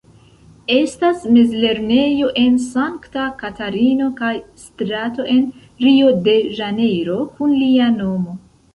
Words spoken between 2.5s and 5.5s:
Sankta Katarino kaj strato en